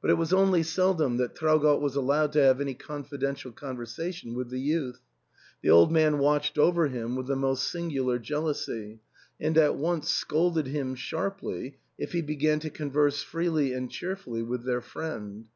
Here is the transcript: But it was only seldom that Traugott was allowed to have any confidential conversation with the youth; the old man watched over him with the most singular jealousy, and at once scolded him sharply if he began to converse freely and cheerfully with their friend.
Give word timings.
But 0.00 0.08
it 0.08 0.14
was 0.16 0.32
only 0.32 0.62
seldom 0.62 1.18
that 1.18 1.34
Traugott 1.34 1.82
was 1.82 1.94
allowed 1.94 2.32
to 2.32 2.40
have 2.42 2.62
any 2.62 2.72
confidential 2.72 3.52
conversation 3.52 4.32
with 4.34 4.48
the 4.48 4.58
youth; 4.58 5.00
the 5.60 5.68
old 5.68 5.92
man 5.92 6.18
watched 6.18 6.56
over 6.56 6.86
him 6.88 7.14
with 7.14 7.26
the 7.26 7.36
most 7.36 7.64
singular 7.68 8.18
jealousy, 8.18 9.00
and 9.38 9.58
at 9.58 9.76
once 9.76 10.08
scolded 10.08 10.68
him 10.68 10.94
sharply 10.94 11.76
if 11.98 12.12
he 12.12 12.22
began 12.22 12.58
to 12.60 12.70
converse 12.70 13.22
freely 13.22 13.74
and 13.74 13.90
cheerfully 13.90 14.42
with 14.42 14.64
their 14.64 14.80
friend. 14.80 15.48